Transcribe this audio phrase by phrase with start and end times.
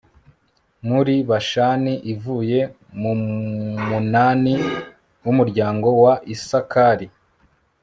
[0.87, 2.59] muri bashani ivuye
[3.01, 3.11] mu
[3.89, 4.53] munani
[5.25, 7.07] w'umuryango wa isakari